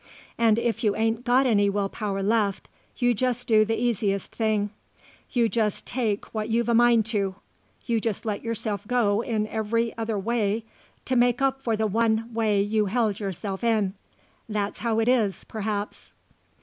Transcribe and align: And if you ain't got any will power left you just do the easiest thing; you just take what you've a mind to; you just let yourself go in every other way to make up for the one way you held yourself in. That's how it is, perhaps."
And 0.35 0.57
if 0.57 0.83
you 0.83 0.95
ain't 0.95 1.23
got 1.23 1.45
any 1.45 1.69
will 1.69 1.87
power 1.87 2.23
left 2.23 2.67
you 2.97 3.13
just 3.13 3.47
do 3.47 3.63
the 3.63 3.77
easiest 3.79 4.33
thing; 4.33 4.71
you 5.29 5.47
just 5.47 5.85
take 5.85 6.33
what 6.33 6.49
you've 6.49 6.69
a 6.69 6.73
mind 6.73 7.05
to; 7.13 7.35
you 7.85 7.99
just 8.01 8.25
let 8.25 8.41
yourself 8.41 8.87
go 8.87 9.21
in 9.21 9.45
every 9.45 9.95
other 9.99 10.17
way 10.17 10.65
to 11.05 11.15
make 11.15 11.39
up 11.39 11.61
for 11.61 11.75
the 11.77 11.85
one 11.85 12.33
way 12.33 12.63
you 12.63 12.87
held 12.87 13.19
yourself 13.19 13.63
in. 13.63 13.93
That's 14.49 14.79
how 14.79 14.97
it 14.99 15.07
is, 15.07 15.43
perhaps." 15.43 16.13